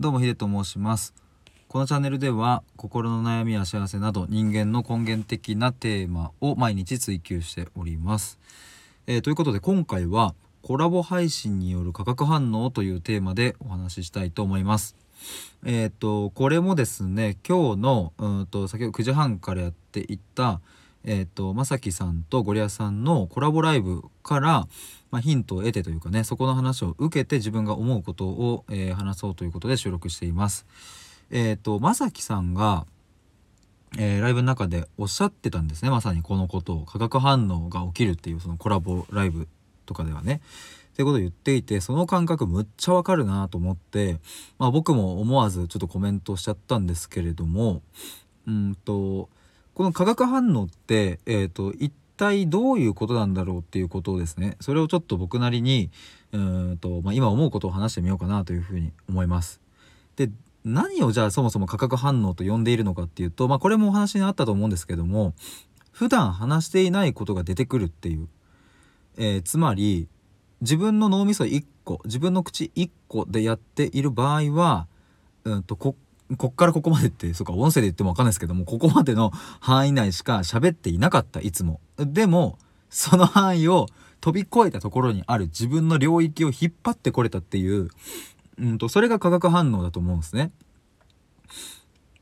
[0.00, 1.12] どうもヒデと申します。
[1.68, 8.38] このチャンネルでは心の悩みや幸せなど人間の根源的なテーマを毎日追求しております、
[9.06, 14.96] えーということで今回はコラボ配信による化学反応というテーマでお話ししたいと思います。
[15.66, 20.62] えっ、とこれもですね今日のうんと先ほど9時半からやっていた
[21.04, 24.68] えっ、とまさきさんとゴリアさんのコラボライブから、
[25.10, 30.66] まあ、ヒントを得てというかねそこの話を受けて自分が思うことを、えー話そうということで収録しています。
[31.30, 32.86] えっ、とまさきさんが、
[33.98, 39.48] えーライブの中でおっしゃってたんですねまさにこのことを化学反応が起きるっていうそのコラボライブ
[39.86, 40.40] とかではね。
[40.92, 44.18] ってことを言っていてその感覚むっちゃわかるなと思って、
[44.58, 47.80] まあ、僕も思わずちょっとコメントしちゃったんですけれども
[48.46, 49.30] うんと
[49.80, 55.88] この化学反応って、えー、と一体どういうことなんだろうっていうことをですねそれをちょっと僕なりに
[56.32, 59.58] うんと、まあ、今思うことを話してみようかなというふうに思います。
[60.16, 60.28] で
[60.66, 65.32] 何をじゃあそもそも化学反応と呼んでいるのかっていうと、まあ、これもお話にあったと思うんですけども
[65.92, 68.28] 普段話していないことが出てくるっていう、
[69.16, 70.08] えーつまり
[70.60, 74.88] 自分の脳みそ1個自分の口1個でやっている場合は、
[75.44, 75.96] うん、とこ
[76.36, 81.80] こっからここまでってそうか音声で言っても分かんないですけどもここまでの範囲内しか喋っていなかったいつも。
[81.96, 83.86] でもその範囲を
[84.20, 87.88] 飛び越えたところにある自分の領域を引っ張ってこれたっていう、
[88.58, 90.52] うん、とそれが化学反応だと思うんですね。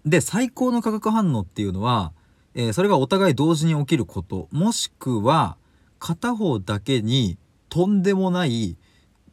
[0.05, 2.12] で最高の化学反応っていうのは、
[2.55, 5.56] えーそれがお互い同時に起きることもしくは
[5.98, 7.37] 片方だけに
[7.69, 8.77] とんでもない、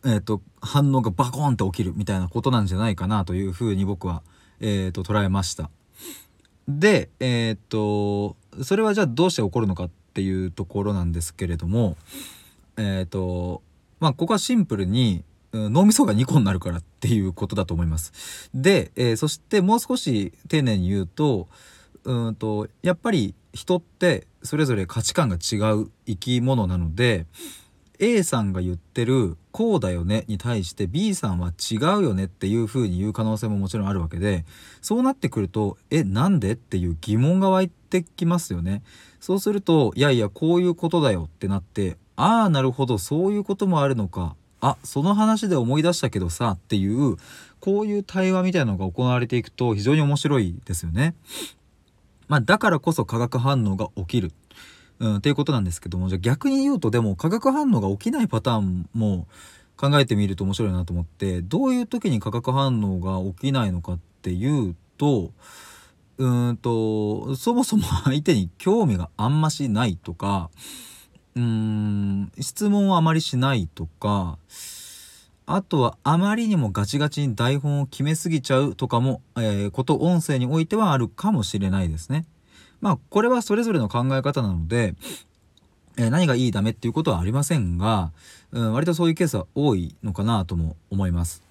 [0.03, 4.23] えー、と反応がバコーンって起きるみたいなことなんじゃないかなというふうに僕は、
[4.59, 5.69] えー、と捉えました。
[6.67, 11.97] でえっ、とそれはじゃあどうして起こるのかっていうところなんですけれども
[12.77, 13.61] えっ、と
[13.99, 18.49] まあここはシンプルに脳みそが2個になるからっていうことだと思います。
[18.53, 21.47] で、えーそしてもう少し丁寧に言うと
[22.03, 27.25] うんとやっぱり人ってそれぞれ価値観が違う生き物なので
[27.99, 34.45] A さんが言ってる「こうだよね」に対して B さんは違うよねっていう風に言う可能性ももちろんあるわけで
[34.81, 38.83] そうなってくると「えなんで?」っていう疑問が湧いてきますよね。
[39.19, 47.17] そうすると「いやいやこういうことだよ」ってなって「ああなるほどそういうこともあるのか」あその話で思い出したけどさっていう
[47.59, 51.15] こういう対話みたいなのが行われていくと非常に面白いですよね。
[52.27, 54.31] まあ、だからこそ化学反応が起きる、
[54.99, 59.27] うん、っていうことなんですけどもじゃあ逆に言うとでも化学反応が起きないパターンも
[59.77, 65.31] 考えてみると面白いなと思ってどういう時に化学反応が起きないのかっていうと
[66.17, 70.49] うんとそもそも相手に興味があんましないとか
[71.35, 74.37] うん質問をあまりしないとか
[75.45, 82.25] あとはあまりにもガチガチに台本を決めすぎちゃうとかも、えーこと音声においてはあるかもしれないですね。
[82.81, 84.95] まあこれはそれぞれの考え方なので、
[85.97, 88.11] えー何がいいダメっていうことはありませんが、
[88.51, 91.41] うん、割とそういうケースは多いのかなとも思います。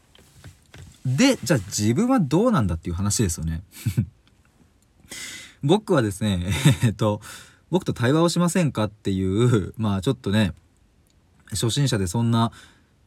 [1.06, 3.62] で、じゃあ自分はどうなんだっていう話ですよね。
[5.62, 6.46] 僕はですね、
[6.82, 7.20] えーっと、
[7.70, 10.52] 僕と対話をしませんかっていう、まあちょっとね、
[11.50, 12.52] 初心者でそんな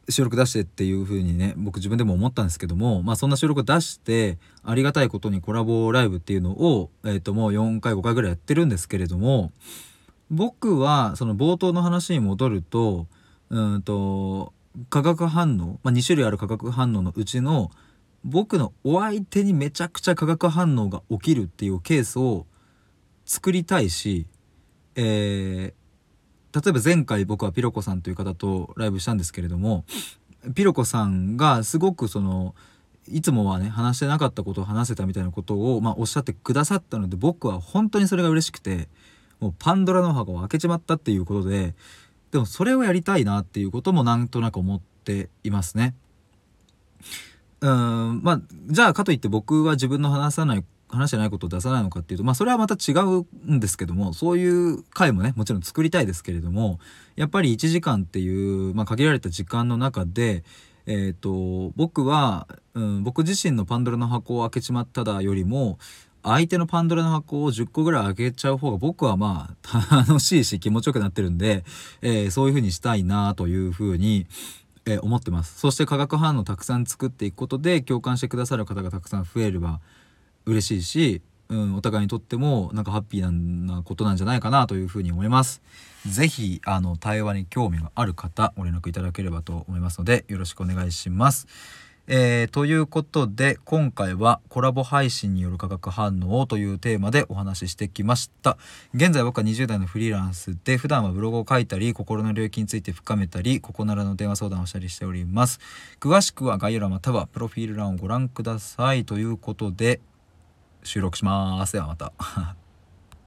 [0.10, 9.52] 収録出してっていう風にね僕自分でも思ったんですけどもまあそんな収録出してありがたいことにコラボライブっていうのを、えー、ともう4回5回ぐらいやってるんですけれども
[10.30, 13.08] 僕はその冒頭の話に戻ると
[13.50, 14.54] うんと
[14.90, 17.72] 化学反応、まあ、2種類ある化学反応のうちの
[18.24, 22.46] 僕のお相手にめちゃくちゃ化学反応が起きるっていうケースを
[23.26, 24.28] 作りたいし、
[24.96, 25.87] えー
[26.62, 29.86] 例えば前回僕はピロコさんという方とライブしたんですけれども
[30.56, 32.56] ピロコさんがすごくその
[33.08, 38.88] いつもはね話してなかったことを話せたみたいなことを、まあ、おっしゃってくださったので僕は本当にそれが嬉しくて
[39.40, 41.76] もうパンドラの箱を開けちまったっていうことで
[42.32, 45.96] でもそれをやりたいなっていうこともなんとなく思っていますね。
[47.62, 56.80] うんまあじゃあかといって僕は自分の話さない話してないことを出さないのかっていうとまあそれはまた違うんですけどもそういう回もねもちろん作りたいですけれども
[57.16, 60.44] やっぱり1時間っていう、まあ、限られた時間の中で
[60.90, 65.78] えー、と僕は、うん、僕自身のパンドラの箱を開けちまっただよりも
[66.24, 71.64] 相手のパンドラの箱を10個ぐらい開けちゃう方が僕はまあ楽しいし気持ちよくなってるんで、
[72.02, 74.28] えーそういう風にしたいなという風に
[74.86, 75.60] えー思ってます。
[75.60, 79.80] そして化学反応をたくさん作っていくことで共感してくださる方がたくさん増えれば
[80.48, 85.62] 嬉しいし、うん、お互いにとってもなんかハッピーなことなんじゃないかなというふうに思います。
[86.06, 91.48] ぜひあの対話に興味がある方ご連絡いただければと思いますのでよろしくお願いします。
[92.10, 98.58] えーということで今回はコラボ配信による化学反応というテーマでお話ししてきました
[98.94, 105.60] 現在僕は20代のフリーランスで普段はブログを書いたり心の領域について深めたりここならの電話相談をしたりしております
[106.00, 110.00] 詳しくは概要欄またはプロフィール欄をご覧くださいということで
[110.88, 111.74] 収録します。
[111.74, 112.67] ではまた。